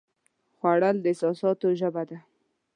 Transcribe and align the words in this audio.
خوړل 0.57 0.97
د 1.01 1.05
احساساتو 1.11 1.67
ژبه 1.79 2.03
ده 2.09 2.17